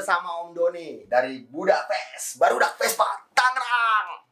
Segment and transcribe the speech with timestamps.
[0.00, 3.04] bersama Om Doni dari Budapest, Barudak Vespa,
[3.36, 4.24] Tangerang.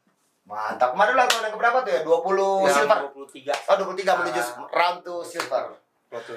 [0.49, 0.97] Mantap.
[0.97, 2.01] Kemarin lah tahun yang keberapa tuh ya?
[2.01, 2.99] 20 Ya, silver.
[3.13, 3.69] 23.
[3.69, 4.49] Oh, 23 menuju Ah.
[4.73, 5.65] round to silver.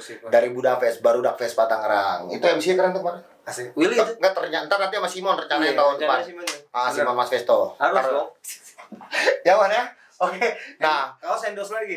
[0.03, 0.19] Sih.
[0.19, 0.27] Pak.
[0.27, 2.27] Dari Budapest, Barudak Vespa Tangerang.
[2.27, 3.23] Itu MC keren tuh kemarin.
[3.47, 3.71] Asik.
[3.71, 4.03] Willy itu.
[4.19, 6.19] Enggak ternyata nanti sama Simon rencananya Iya, tahun depan.
[6.75, 6.91] Ah.
[6.91, 7.59] Simon Mas Vesto.
[7.79, 8.29] Harus dong.
[9.47, 9.83] Ya, ya.
[10.19, 10.43] Oke.
[10.83, 11.95] Nah, Kau sendos lagi.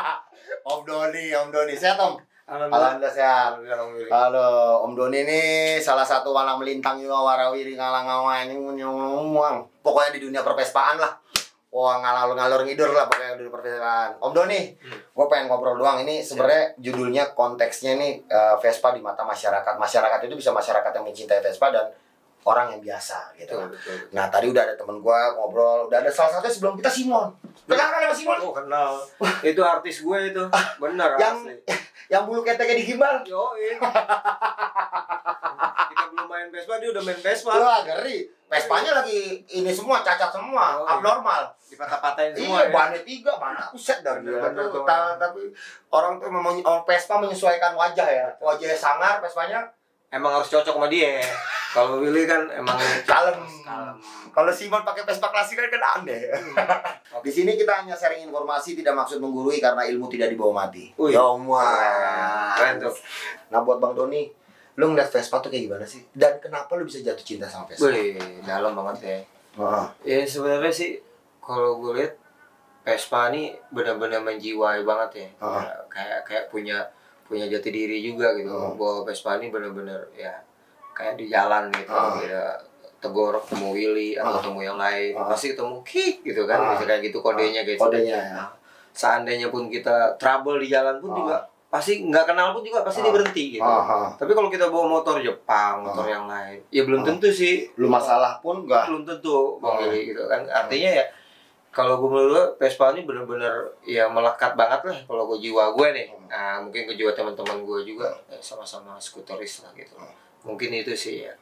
[0.72, 1.76] Om Doni, Om Doni.
[1.76, 2.16] Sehat, Om?
[2.52, 3.08] Alhamdulillah.
[3.08, 3.52] Sehat.
[3.64, 4.12] Alhamdulillah.
[4.12, 4.50] Halo,
[4.84, 5.42] Om Doni ini
[5.80, 11.16] salah satu walang melintang juga warawiri ngalang ngawang nyong Pokoknya di dunia perpespaan lah.
[11.72, 14.10] Wah ngalor ngalor ngidur lah pokoknya di dunia perpespaan.
[14.20, 15.00] Om Doni, Hmm.
[15.00, 16.04] gue pengen ngobrol doang.
[16.04, 19.80] Ini sebenarnya judulnya konteksnya nih eh, Vespa di mata masyarakat.
[19.80, 21.88] Masyarakat itu bisa masyarakat yang mencintai Vespa dan
[22.44, 23.56] orang yang biasa gitu.
[23.56, 23.96] Betul, betul.
[24.12, 27.32] Nah tadi udah ada temen gue ngobrol, udah ada salah satu sebelum kita Simon.
[27.64, 28.38] Kenal kan sama Simon?
[28.40, 28.90] Oh, kenal.
[29.42, 30.42] itu artis gue itu.
[30.76, 31.56] Bener Yang asli.
[32.08, 33.22] yang bulu keteknya di gimbal.
[33.22, 33.54] Yo,
[35.84, 37.52] Kita belum main Vespa, dia udah main Vespa.
[37.52, 38.28] Wah ngeri.
[38.46, 40.92] Vespanya lagi ini semua cacat semua, Oh, iya.
[40.92, 41.42] abnormal.
[41.64, 42.70] Dipatah-patahin semua Iya, ya.
[42.70, 44.20] bannya tiga, mana set dah.
[44.20, 44.44] Bener,
[44.84, 45.48] ta- tapi
[45.88, 48.28] orang tuh memang orang Vespa menyesuaikan wajah ya.
[48.36, 49.64] Wajahnya sangar, Vespanya
[50.12, 51.24] Emang harus cocok sama dia.
[51.72, 52.76] Kalau Willy kan emang
[53.08, 53.40] kalem.
[53.64, 53.96] kalem.
[54.28, 56.28] Kalau Simon pakai Vespa klasik kan kan aneh.
[57.24, 60.92] Di sini kita hanya sharing informasi, tidak maksud menggurui karena ilmu tidak dibawa mati.
[61.00, 61.16] Wih.
[61.16, 61.24] Ya.
[62.60, 62.92] Keren tuh.
[63.48, 64.28] Nah buat Bang Doni,
[64.76, 66.04] lu ngeliat Vespa tuh kayak gimana sih?
[66.12, 67.88] Dan kenapa lu bisa jatuh cinta sama Vespa?
[67.88, 69.18] Wih, dalam banget ya.
[69.56, 69.88] Wah.
[70.04, 71.00] Ya sebenarnya sih
[71.40, 72.20] kalau gue lihat
[72.84, 75.28] Vespa ini benar-benar menjiwai banget ya.
[75.40, 75.64] Ah.
[75.64, 76.84] Ya, kayak kayak punya
[77.32, 78.48] punya jati diri juga gitu.
[78.48, 78.70] Ah.
[78.70, 80.36] Bahwa Vespa ini benar-benar ya
[80.92, 81.88] kayak di jalan gitu.
[81.88, 82.20] Ah.
[82.20, 82.44] Ya,
[82.98, 84.36] tegur ketemu Willy atau Ah.
[84.38, 85.26] ketemu yang lain Ah.
[85.26, 88.34] pasti ketemu kick gitu kan bisa kayak gitu kodenya gitu Kodenya ya.
[88.36, 88.48] Nah,
[88.92, 93.08] seandainya pun kita trouble di jalan pun juga pasti nggak kenal pun juga pasti Ah.
[93.08, 93.64] dia berhenti gitu
[94.14, 98.36] tapi kalau kita bawa motor Jepang motor yang lain ya belum tentu sih Lu masalah
[98.38, 98.86] pun enggak.
[98.86, 99.80] belum tentu bang.
[99.80, 101.04] Willy gitu kan artinya ya
[101.72, 105.88] kalau gue menurut gue Vespa ini bener-bener ya melekat banget lah kalau gue jiwa gue
[105.96, 106.28] nih Hmm.
[106.28, 110.12] nah mungkin ke jiwa teman-teman gue juga eh, sama-sama skuteris lah gitu Hmm.
[110.44, 111.32] mungkin itu sih ya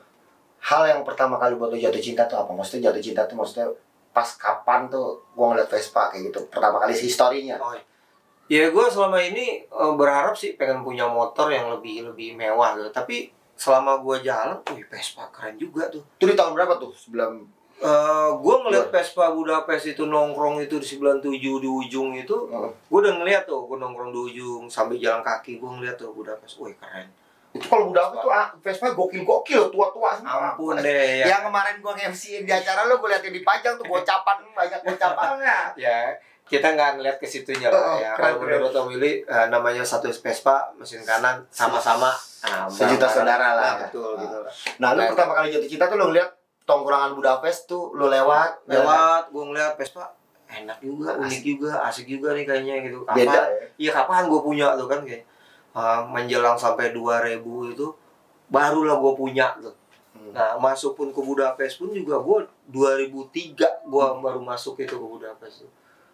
[0.60, 2.52] Hal yang pertama kali buat lu jatuh cinta tuh apa?
[2.52, 3.64] Maksudnya jatuh cinta tuh maksudnya
[4.12, 6.40] pas kapan tuh gua ngeliat Vespa kayak gitu.
[6.52, 7.56] Pertama kali sih historinya.
[7.56, 7.80] Oh, iya.
[8.50, 12.92] ya gue selama ini eh, berharap sih pengen punya motor yang lebih lebih mewah gitu
[12.92, 16.04] tapi selama gue jalan, wih Vespa keren juga tuh.
[16.20, 16.92] Itu di tahun berapa tuh?
[16.92, 17.40] Sebelum
[17.80, 17.86] Eh
[18.34, 22.70] gue ngeliat Vespa Budapest itu nongkrong itu di 97 di ujung itu, Heeh.
[22.86, 26.58] gue udah ngeliat tuh, gue nongkrong di ujung sambil jalan kaki, gue ngeliat tuh Budapest,
[26.58, 27.08] wih keren.
[27.50, 30.54] itu kalau udah tuh ah, Vespa gokil-gokil tua-tua semua.
[30.54, 30.86] Ampun deh
[31.18, 31.34] ya.
[31.34, 35.74] Yang kemarin gua nge-MC di acara lu gua liatin dipajang tuh gocapan banyak gocapannya.
[35.74, 36.14] Ya,
[36.46, 38.12] kita nggak ngeliat ke situnya Oh, lah ya.
[38.14, 42.14] Kalau menurut Om Willy, eh, namanya satu Vespa, mesin kanan sama-sama.
[42.40, 43.82] Nah, Sejuta saudara lah Nah, ya.
[43.82, 44.22] betul Nah.
[44.22, 44.52] gitu lah.
[44.78, 46.30] Nah, lu Nah, pertama kali jatuh cinta tuh lu ngeliat
[46.70, 50.14] tongkrongan Budapest tuh lu lewat lewat gue ngeliat Vespa
[50.46, 53.66] enak juga unik juga asik juga nih kayaknya gitu kapan beda ya.
[53.78, 55.26] iya kapan gue punya tuh kan kayak
[55.74, 57.42] uh, menjelang sampai 2000
[57.74, 57.86] itu
[58.46, 59.74] barulah gue punya tuh
[60.10, 60.34] Hmm.
[60.36, 62.38] nah masuk pun ke Budapest pun juga gue
[62.68, 65.70] 2003 gue baru masuk itu ke Budapest tuh.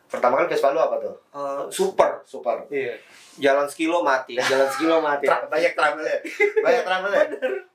[0.06, 1.14] Pertama kali Vespa lu apa tuh?
[1.34, 2.62] Uh, super Super.
[2.70, 2.94] iya.
[3.36, 5.28] Jalan sekilo mati jalan sekilo mati.
[5.28, 6.18] Tra- banyak trouble ya
[6.64, 7.24] banyak trouble ya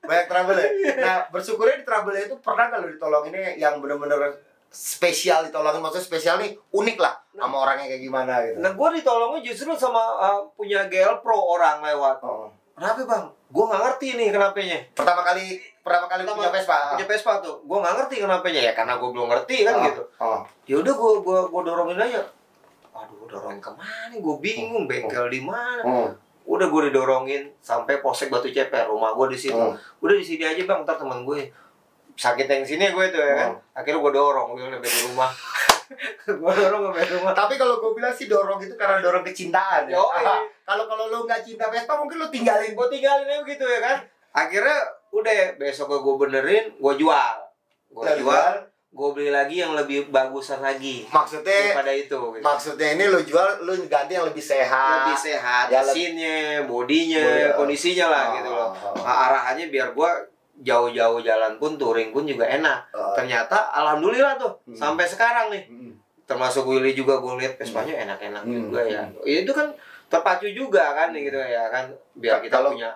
[0.02, 4.32] banyak trouble ya nah bersyukurnya di trouble itu pernah nggak lu ditolonginnya yang bener-bener
[4.72, 5.84] spesial ditolongin?
[5.84, 8.56] Maksudnya spesial nih unik lah sama orangnya kayak gimana gitu.
[8.58, 12.18] Nah gue ditolongnya justru sama uh, punya GL Pro orang lewat.
[12.24, 12.48] Oh.
[12.72, 13.24] kenapa bang?
[13.52, 16.78] Gue nggak ngerti nih kenapanya pertama kali pertama kali Pertama- punya Vespa.
[16.92, 17.56] punya Vespa tuh.
[17.60, 19.84] Gue nggak ngerti kenapanya ya karena gue belum ngerti kan Oh.
[19.84, 20.02] gitu.
[20.16, 20.40] oh.
[20.64, 22.22] ya udah gue gua gua dorongin aja.
[22.92, 24.14] Aduh dorongin ke mana?
[24.14, 25.82] Gue bingung bengkel di mana?
[25.82, 26.08] Oh.
[26.44, 29.54] udah gue didorongin sampai polsek batu ceper rumah gue di situ.
[29.54, 29.74] Oh.
[30.00, 31.46] udah di sini aja bang ntar teman gue
[32.12, 33.50] sakit yang sini gue tuh ya kan?
[33.72, 35.30] Akhirnya gue dorong gue sampai di rumah.
[36.24, 37.32] Gue dorong sampai rumah.
[37.32, 40.00] Tapi kalau gue bilang sih dorong itu karena dorong kecintaan ya.
[40.64, 42.72] Kalau kalau lu nggak cinta Vespa mungkin lu tinggalin.
[42.72, 43.96] Gue tinggalin aja gitu ya kan?
[44.32, 44.78] Akhirnya
[45.12, 47.32] udah besok gue benerin gue jual
[47.90, 48.52] gue jual
[48.92, 52.40] gue beli lagi yang lebih bagusan lagi maksudnya daripada itu gitu.
[52.40, 57.56] maksudnya ini lu jual lu ganti yang lebih sehat lebih sehat Ya, mesinnya bodinya Bodi-
[57.56, 58.94] kondisinya lah Oh, gitu loh oh, oh.
[58.98, 60.12] Nah, arahannya biar gua
[60.54, 63.12] jauh-jauh jalan pun touring pun juga enak Oh.
[63.12, 64.76] ternyata alhamdulillah tuh Hmm.
[64.76, 65.92] sampai sekarang nih Hmm.
[66.22, 68.52] termasuk Willy juga gue lihat Vespanya enak-enak Hmm.
[68.62, 69.72] juga ya itu kan
[70.08, 72.92] terpacu juga kan gitu ya kan biar kita Kalau- punya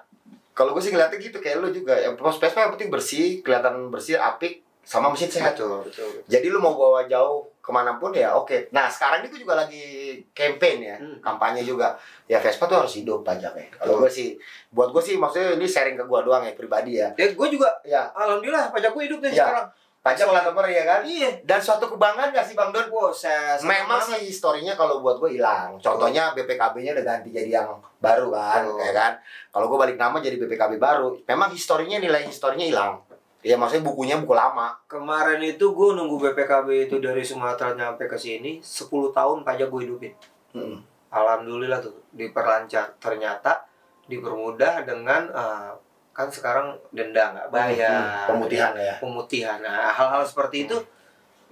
[0.56, 1.93] Kalau gue sih ngeliatnya gitu kayak lu juga.
[1.94, 5.53] Yang pos Vespa yang penting bersih, kelihatan bersih, apik, sama mesin sehat.
[5.53, 8.70] betul betul Jadi lu mau bawa jauh ke mana pun ya oke.
[8.70, 9.85] Nah sekarang ini gue juga lagi
[10.31, 11.19] campaign ya, Hmm.
[11.20, 11.99] kampanye juga.
[12.25, 13.67] Ya Vespa tuh harus hidup pajaknya.
[13.75, 14.38] Kalau gue sih,
[14.70, 17.11] buat gue sih maksudnya ini sharing ke gue doang ya pribadi ya.
[17.12, 19.44] Ya gue juga Ya alhamdulillah pajak gue hidup deh Ya.
[19.44, 19.67] sekarang.
[20.06, 21.03] Pajak lah nomor ya kan.
[21.03, 21.43] Iya.
[21.43, 22.87] Dan suatu kebanggaan gak sih Bang Don?
[22.94, 25.75] Wow, saya Memang sih historinya kalau buat gue hilang.
[25.82, 28.87] Contohnya BPKB-nya udah ganti jadi yang baru kan, Betul.
[28.87, 29.12] ya kan.
[29.50, 33.03] Kalau gue balik nama jadi BPKB baru, memang historinya nilai historinya hilang.
[33.43, 34.79] Ya maksudnya bukunya buku lama.
[34.87, 39.81] Kemarin itu gue nunggu BPKB itu dari Sumatera nyampe ke sini 10 tahun pajak gue
[39.87, 40.12] hidupin.
[40.55, 40.82] Mm.
[41.11, 42.99] Alhamdulillah tuh diperlancar.
[42.99, 43.67] Ternyata
[44.06, 45.70] dipermudah dengan eh,
[46.17, 48.25] kan sekarang denda nggak bayar.
[48.25, 48.97] Hmm, Pemutihan ya.
[48.97, 49.61] Pemutihan.
[49.61, 50.77] Nah, hal-hal seperti itu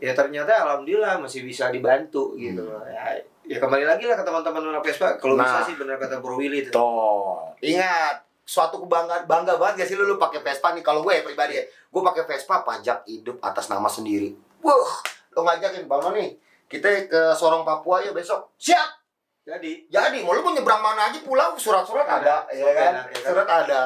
[0.01, 2.65] ya ternyata alhamdulillah masih bisa dibantu gitu.
[2.65, 2.89] Hmm.
[2.89, 5.21] Ya, ya kembali lagi lah ke teman-teman anak Vespa.
[5.21, 5.45] Kalau Nah.
[5.45, 6.73] bisa sih benar kata Bro Willy itu.
[6.73, 11.13] Tuh, ingat suatu kebanggaan bangga banget gak sih lu, lu pakai Vespa nih kalau gue
[11.13, 15.01] ya pribadi ya gue pakai Vespa pajak hidup atas nama sendiri wah
[15.33, 16.29] lo ngajakin bang nih
[16.69, 19.01] kita ke Sorong Papua yuk besok siap
[19.45, 23.05] Jadi jadi mau lu mau nyebrang mana aja pulau surat-surat ada, Ada, ya kan enak,
[23.09, 23.29] ya kan?
[23.33, 23.81] surat ada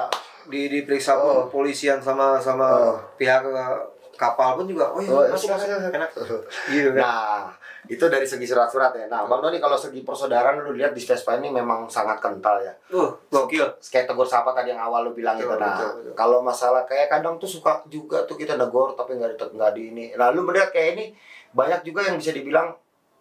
[0.49, 1.47] di diperiksa Oh.
[1.47, 2.97] polisian sama sama Oh.
[3.15, 3.77] pihak eh,
[4.15, 6.11] kapal pun juga oh iya Oh, masuk masuk, masuk enak
[6.73, 7.41] gitu kan Nah,
[7.87, 9.07] itu dari segi surat-surat ya.
[9.07, 12.75] Nah, Bang Doni kalau segi persaudaraan lu lihat di Vespa ini memang sangat kental ya.
[12.93, 15.63] uh gokil Kayak tegur sapa tadi yang awal lu bilang Betul, itu.
[15.63, 19.73] Nah, kalau masalah kayak kadang tuh suka juga tuh kita negor tapi nggak di nggak
[19.73, 20.05] di ini.
[20.13, 21.07] Nah, lu melihat kayak ini
[21.51, 22.75] banyak juga yang bisa dibilang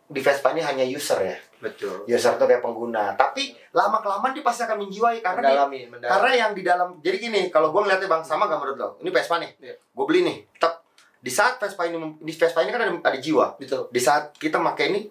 [0.08, 1.38] di Vespa ini hanya user ya.
[1.58, 3.18] betul User tuh kayak pengguna.
[3.18, 7.18] Tapi lama kelamaan dia pasti akan menjiwai karena mendalami mendalami karena yang di dalam jadi
[7.18, 8.90] gini, kalau gue ngeliatnya Bang sama gak menurut lo?
[9.02, 9.52] Ini Vespa nih.
[9.58, 9.76] Iya.
[9.76, 10.38] Gue beli nih.
[10.62, 10.74] Tep.
[11.18, 13.58] Di saat Vespa ini di Vespa ini kan ada, ada jiwa.
[13.58, 15.02] betul Di saat kita pakai ini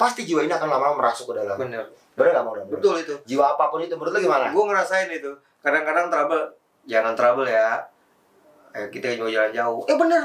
[0.00, 1.54] pasti jiwa ini akan lama-lama merasuk ke dalam.
[1.54, 4.52] bener Bener gak mau betul itu Jiwa apa pun itu menurut lo gimana?
[4.52, 5.32] gue ngerasain itu
[5.64, 6.44] kadang-kadang trouble
[6.84, 7.80] jangan trouble ya
[8.76, 10.22] eh, kita mau jalan jauh eh bener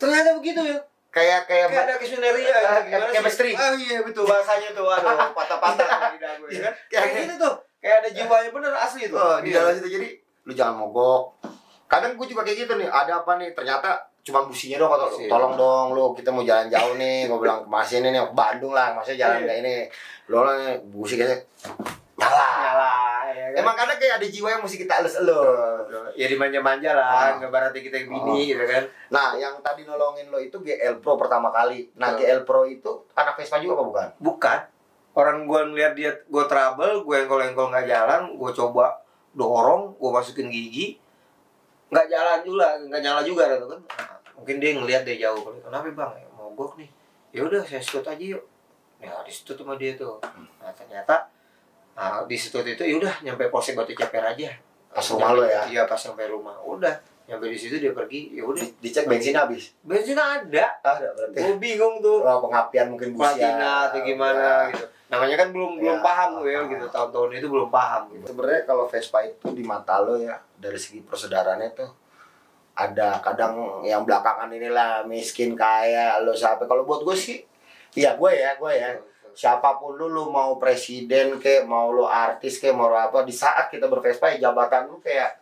[0.00, 0.78] ternyata begitu ya
[1.12, 3.14] Kayak kayak kayak ada kesuneria ya gimana sih?
[3.14, 3.50] chemistry.
[3.52, 4.24] ah iya betul.
[4.24, 6.74] Bahasanya tuh aduh patah-patah di dagu ya kan?
[6.88, 7.54] Kayak- kayak gitu tuh.
[7.78, 9.18] Kayak ada jiwanya bener asli tuh.
[9.18, 9.60] Oh, di Iya.
[9.60, 9.88] dalam situ.
[9.92, 10.08] Jadi
[10.42, 11.22] lu jangan mogok.
[11.84, 13.52] Kadang gue juga kayak gitu nih, ada apa nih?
[13.52, 13.92] Ternyata
[14.22, 17.26] cuma businya doang atau tolong dong lu kita mau jalan jauh nih.
[17.26, 19.46] Gue bilang ke masih ini nih ke Bandung lah maksudnya jalan Iya.
[19.46, 19.74] kayak ini.
[20.26, 20.40] Lo
[20.88, 21.36] busi kayaknya
[22.14, 22.46] nyala
[23.52, 23.62] ya kan?
[23.62, 27.28] emang kadang kayak ada jiwa yang mesti kita elus-elus ya dimanja-manja lah Ah.
[27.36, 28.84] nggak berarti kita yang bini gitu kan?
[29.08, 31.92] Nah, yang tadi nolongin lo itu GL Pro pertama kali.
[31.94, 32.16] Nah.
[32.16, 34.08] GL Pro itu anak Vespa juga apa bukan?
[34.18, 34.58] bukan.
[35.12, 38.96] Orang gue ngeliat dia gue trouble gue engkol-engkol nggak jalan gue coba
[39.30, 40.96] dorong gue masukin gigi
[41.88, 43.80] nggak jalan juga nggak nyala juga gitu kan?
[43.84, 46.12] Nah, mungkin dia ngeliat dia jauh kali kenapa bang?
[46.16, 46.88] Ya, mogok nih.
[47.30, 48.44] Ya udah saya stut aja yuk.
[48.96, 50.16] Ya di stut sama dia tuh.
[50.56, 51.28] Nah ternyata
[51.92, 54.50] nah, di stut itu ya udah nyampe polsek batu ceper aja
[54.88, 55.64] Pas rumah lo ya?
[55.66, 56.92] iya pas sampai rumah udah
[57.24, 59.72] nyampe di situ dia pergi ya udah Di- dicek bensin habis.
[59.80, 61.38] bensin ada Ah, ada berarti.
[61.38, 63.32] gue bingung tuh Oh, pengapian mungkin busia.
[63.40, 64.70] platina atau gimana Ya.
[64.70, 66.02] gitu namanya kan belum belum Ya.
[66.02, 70.16] paham gue gitu tahun-tahun itu belum paham gitu Sebenarnya kalau Vespa itu di mata lo
[70.16, 71.90] ya dari segi persaudaraannya tuh
[72.74, 77.44] ada kadang yang belakangan inilah miskin kaya lo siapa kalau buat gue sih
[77.94, 78.88] iya gue ya gue ya
[79.32, 83.32] siapa pun lu lu mau presiden ke mau lu artis ke mau lu apa di
[83.32, 85.40] saat kita bervespa ya jabatan lu kayak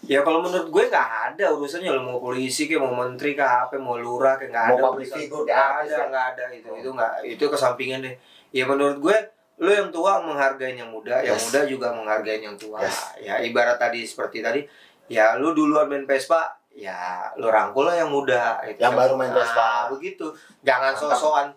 [0.00, 3.76] ya kalau menurut gue nggak ada urusannya lo mau polisi kayak mau menteri kah apa
[3.76, 5.18] mau lurah kayak nggak Mau ada public urusan.
[5.18, 6.04] figure nggak ada ya.
[6.06, 8.14] nggak ada itu itu nggak itu kesampingan deh
[8.50, 9.16] ya menurut gue
[9.58, 11.44] lo yang tua menghargai yang muda yang Yes.
[11.44, 13.18] muda juga menghargai yang tua Yes.
[13.18, 14.62] ya ibarat tadi seperti tadi
[15.06, 18.78] ya lu duluan main Vespa ya lu rangkul lah yang muda gitu.
[18.78, 19.68] Yang baru main Nah, Vespa.
[19.90, 20.30] begitu
[20.62, 21.50] jangan sosokan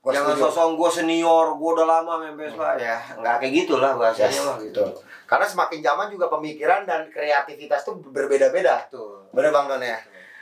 [0.00, 0.44] Gua Jangan setuju.
[0.48, 4.56] sosok gue senior, gue udah lama main Vespa ya, nggak kayak gitulah bahasanya Yes, mah
[4.58, 4.80] gitu.
[4.80, 4.88] betul.
[5.28, 8.88] Karena semakin zaman juga pemikiran dan kreativitas tuh berbeda-beda.
[8.88, 9.28] Betul.
[9.30, 10.00] Bener Bang Don ya?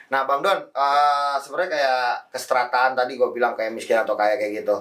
[0.09, 4.63] Nah Bang Don, eh, sebenarnya kayak kestrataan tadi gue bilang kayak miskin atau kayak kayak
[4.63, 4.79] gitu.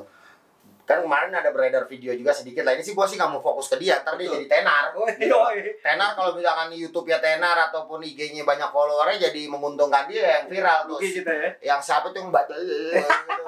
[0.88, 2.72] Kan kemarin ada beredar video juga sedikit lah.
[2.72, 4.96] Ini sih gue sih nggak mau fokus ke dia, ntar dia jadi tenar.
[4.96, 5.28] Oh, Gitu.
[5.28, 5.70] iya.
[5.84, 10.44] Tenar kalau misalkan di YouTube ya tenar ataupun IG-nya banyak followernya jadi menguntungkan dia yang
[10.48, 11.12] viral terus.
[11.14, 11.50] kita ya.
[11.68, 12.96] Yang siapa tuh yang baca gitu,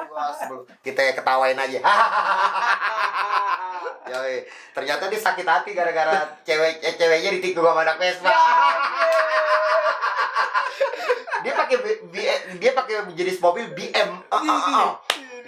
[0.05, 1.79] gua sebelum kita ketawain aja.
[4.09, 4.35] Yoi.
[4.73, 8.27] Ternyata dia sakit hati gara-gara cewek eh, ceweknya ditikung sama anak Vespa.
[11.39, 11.75] dia pakai
[12.59, 14.09] dia pakai jenis mobil BM.
[14.27, 14.89] Ah, ah.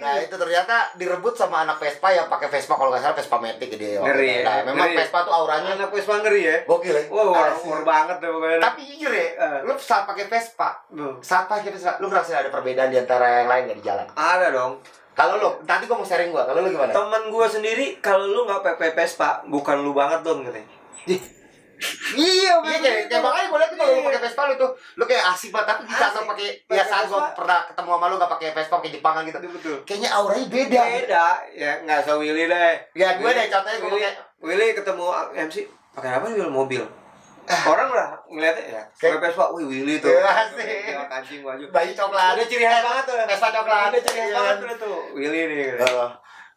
[0.02, 3.70] Nah itu ternyata direbut sama anak Vespa yang pakai Vespa kalau nggak salah Vespa Matic
[3.72, 3.98] dia.
[3.98, 4.98] Ngeri ya, Nah, memang ngeri.
[4.98, 6.56] Vespa tuh auranya Anak Vespa ngeri ya.
[6.64, 7.04] gokil ya.
[7.08, 8.58] Wow, war, banget deh pokoknya.
[8.58, 9.58] Tapi jujur ya, Eh.
[9.62, 11.14] lu saat pakai Vespa, Tuh.
[11.20, 14.06] saat pakai Vespa, lu ngerasa ada perbedaan di antara yang lain nggak di jalan?
[14.12, 14.72] Ada dong.
[15.12, 16.88] Kalau lu, nanti gua mau sharing gua, kalau lu gimana?
[16.88, 20.66] Temen gue sendiri, kalau lu nggak PP Vespa, bukan lu banget dong katanya.
[22.14, 25.24] Iya Iya kayak, kayak makanya gue liat kalau lu pakai Vespa lu tuh lu kayak
[25.30, 25.66] asik banget.
[25.66, 26.26] Tapi lu Asik.
[26.68, 29.38] pakai saat gue pernah ketemu sama lu gak pakai Vespa pakai Jepangan gitu.
[29.42, 30.82] Betul kayaknya auranya beda.
[30.84, 31.26] Beda.
[31.52, 32.74] Ya nggak usah Willy deh.
[32.92, 35.04] Ya gue deh contohnya gue Willy, pakai Willy ketemu
[35.40, 35.54] MC
[35.92, 36.82] pakai apa nih mobil?
[37.42, 39.50] Orang lah ngeliatnya ya Kayak- Vespa.
[39.52, 40.08] Wih Willy tuh.
[40.08, 40.94] Iya, asik.
[41.04, 42.38] Kancing baju bayi coklat.
[42.38, 43.16] Ada ciri khas banget tuh.
[43.26, 43.90] Vespa coklat.
[43.90, 44.38] Ada ciri khas Iya.
[44.62, 45.82] banget tuh Willy nih gitu.
[45.82, 46.08] Eh,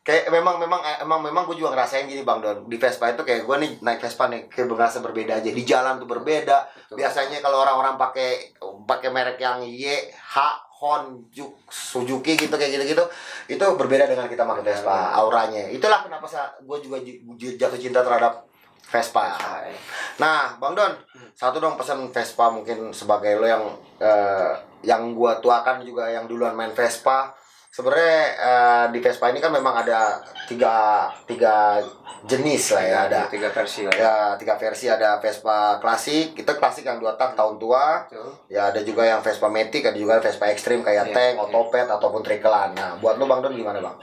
[0.06, 2.70] kayak memang memang emang memang gue juga ngerasain gini bang Don.
[2.70, 5.50] Di Vespa itu kayak gue nih naik Vespa nih kayak berasa berbeda aja.
[5.50, 6.70] Di jalan tuh berbeda.
[6.70, 7.02] Betul.
[7.02, 8.54] biasanya kalau orang-orang pakai
[8.86, 10.38] pakai merek yang Y H
[10.76, 13.02] Hon Juk, Suzuki gitu kayak gitu-gitu
[13.50, 15.66] itu berbeda dengan kita pakai Vespa auranya.
[15.74, 18.46] Itulah kenapa saya gue juga ju- ju- jatuh cinta terhadap
[18.86, 19.34] Vespa.
[19.34, 19.74] Hai.
[20.22, 20.94] nah bang Don
[21.34, 23.66] satu dong pesan Vespa mungkin sebagai lo yang
[23.98, 24.54] eh,
[24.86, 27.34] yang gua tuakan juga yang duluan main Vespa
[27.76, 31.84] sebenarnya eh, di Vespa ini kan memang ada tiga tiga
[32.24, 33.22] jenis lah ya ada.
[33.28, 34.00] Tiga versi lah ya.
[34.00, 34.88] Ya tiga versi.
[34.88, 38.08] Ada Vespa klasik itu klasik yang dua tak tahun tua.
[38.08, 38.32] Betul.
[38.48, 41.44] ya ada juga yang Vespa Matic ada juga Vespa ekstrim kayak Iya, tank, iya.
[41.44, 43.96] otopet ataupun trikelan nah buat lo bang Don gimana bang?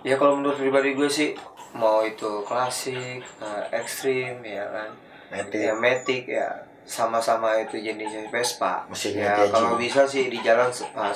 [0.00, 1.36] Ya kalau menurut pribadi gue sih
[1.76, 4.90] mau itu klasik eh, ekstrim ya kan.
[5.30, 5.60] Matic.
[5.60, 6.48] Ya Matic ya
[6.82, 11.14] sama-sama itu jenisnya Vespa Mesinnya ya kalau bisa sih di jalan ah,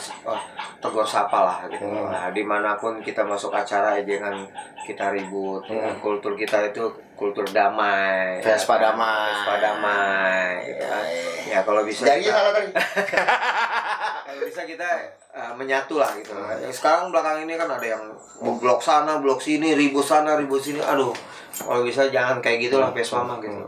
[0.79, 2.09] tegur sapa lah gitu Hmm.
[2.09, 4.47] nah di mana pun kita masuk acara ya jangan
[4.81, 5.77] kita ribut Hmm.
[5.77, 8.93] Ya, kultur kita itu kultur damai ya Vespa kan?
[8.93, 9.31] damai.
[9.33, 10.97] Vespa damai ya,
[11.49, 12.71] ya kalau bisa kita- salah tadi
[14.27, 14.89] kalau bisa kita
[15.31, 16.35] uh, menyatu lah gitu.
[16.61, 18.03] Yang sekarang belakang ini kan ada yang
[18.41, 20.81] blok sana, blok sini, ribut sana, ribut sini.
[20.81, 21.15] Aduh,
[21.55, 23.63] kalau bisa jangan kayak gitu lah Vespa mah gitu.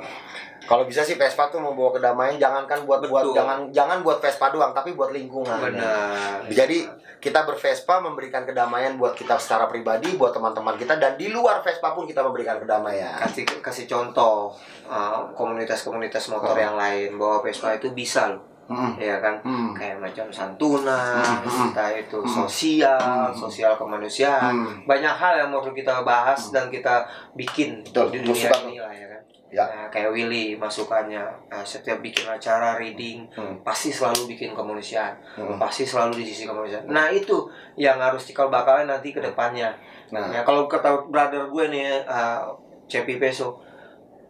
[0.66, 3.34] Kalau bisa sih Vespa tuh membawa kedamaian jangankan buat buat Betul.
[3.38, 5.58] jangan jangan buat Vespa doang tapi buat lingkungan.
[5.62, 6.42] Benar.
[6.50, 6.82] Jadi
[7.16, 11.90] kita bervespa memberikan kedamaian buat kita secara pribadi, buat teman-teman kita dan di luar Vespa
[11.90, 13.18] pun kita memberikan kedamaian.
[13.18, 14.52] kasih kasih contoh
[14.86, 16.60] uh, komunitas-komunitas motor Oh.
[16.60, 18.42] yang lain bahwa Vespa itu bisa loh.
[18.66, 18.98] Hmm.
[18.98, 19.38] Ya kan?
[19.46, 19.70] Hmm.
[19.72, 21.70] Kayak macam santunan, Hmm.
[21.70, 23.30] entah itu sosial, Hmm.
[23.30, 24.50] sosial kemanusiaan.
[24.50, 24.82] Hmm.
[24.82, 27.06] Banyak hal yang mau kita bahas dan kita
[27.38, 29.22] bikin Betul, di dunia ini lah ya kan.
[29.46, 29.62] Ya.
[29.62, 33.62] Nah, kayak Willy masukannya nah, setiap bikin acara reading Hmm.
[33.62, 35.54] pasti selalu bikin kemanusiaan Hmm.
[35.54, 37.46] pasti selalu di sisi kemanusiaan nah itu
[37.78, 39.70] yang harus cikal bakalnya nanti ke depannya
[40.06, 42.46] Nah, ya kalau kata brother gue nih uh,
[42.86, 43.58] Cepi Peso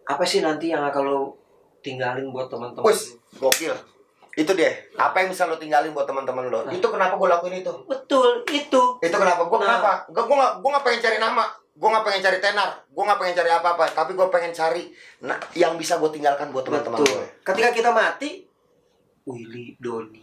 [0.08, 1.20] apa sih nanti yang akan lo
[1.85, 2.85] tinggalin buat teman-teman
[3.37, 3.75] gokil.
[4.36, 4.72] Itu deh.
[4.94, 6.60] Apa yang bisa lo tinggalin buat teman-teman lo?
[6.62, 6.70] Nah.
[6.70, 7.72] Itu kenapa gue lakuin itu?
[7.86, 9.42] betul itu Itu kenapa?
[9.42, 9.64] Gue Nah.
[9.80, 9.90] kenapa?
[10.06, 11.44] Gue gue gak, gue gak pengen cari nama.
[11.72, 12.70] Gue gak pengen cari tenar.
[12.86, 13.84] Gue gak pengen cari apa-apa.
[13.90, 14.82] Tapi gue pengen cari
[15.20, 17.26] nah, yang bisa gue tinggalkan buat teman-teman betul gue.
[17.42, 18.44] ketika kita mati
[19.24, 20.22] Willy Doni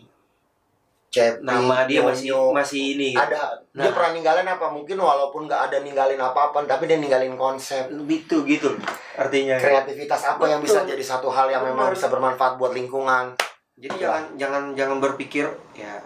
[1.10, 3.94] Cepi, nama dia masih masih ini ada dia Nah.
[3.94, 8.74] pernah ninggalin apa mungkin walaupun nggak ada ninggalin apa-apa tapi dia ninggalin konsep gitu gitu
[9.14, 10.98] artinya kreativitas apa yang bisa Betul.
[10.98, 11.94] jadi satu hal yang memang Benar.
[11.94, 13.38] bisa bermanfaat buat lingkungan
[13.84, 14.08] Jadi Ya.
[14.08, 15.44] jangan jangan jangan berpikir
[15.76, 16.00] ya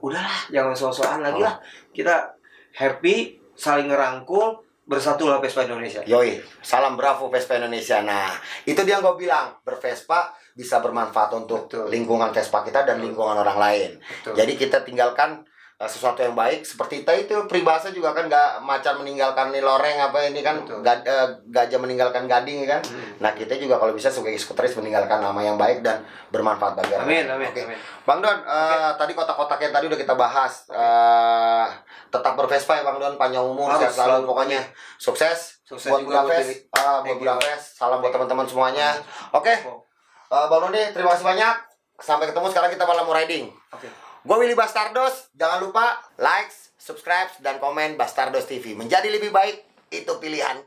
[0.00, 1.44] udahlah jangan sosokan lagi Oh.
[1.44, 1.60] lah.
[1.92, 2.32] Kita
[2.72, 6.02] happy, saling ngerangkul, bersatulah Vespa Indonesia.
[6.02, 11.86] yoi salam bravo Vespa Indonesia nah itu dia gue bilang bervespa bisa bermanfaat untuk Betul.
[11.86, 14.34] lingkungan Vespa kita dan lingkungan orang lain Betul.
[14.34, 15.46] jadi kita tinggalkan
[15.84, 20.18] sesuatu yang baik seperti kita itu peribahasa juga kan nggak macan meninggalkan nih loreng apa
[20.24, 23.14] ini kan gad- eh, gajah meninggalkan gading kan Hmm.
[23.20, 27.06] Nah kita juga kalau bisa sebagai skuteris meninggalkan nama yang baik dan bermanfaat bagi orang
[27.06, 27.62] Amin, amin, Oke.
[27.64, 27.78] amin.
[28.02, 30.66] Bang Don, eh, tadi kotak-kotak yang tadi udah kita bahas.
[30.68, 31.66] Eh,
[32.08, 34.58] tetap bervespa ya Bang Don, panjang umur, Harus sehat selalu pokoknya.
[34.96, 37.22] Sukses, Sukses buat Budapest, ah, buat you.
[37.22, 37.64] Budapest.
[37.76, 38.98] Salam buat teman-teman semuanya.
[39.30, 39.86] Oke, Oh,
[40.28, 41.54] eh, Bang Doni, terima kasih banyak.
[41.96, 43.46] Sampai ketemu sekarang kita malam mau riding.
[43.70, 43.86] Oke.
[44.22, 45.34] Gue Willy Bastardos.
[45.34, 48.78] Jangan lupa like, subscribe, dan komen Bastardos TV.
[48.78, 50.62] Menjadi lebih baik, itu pilihan.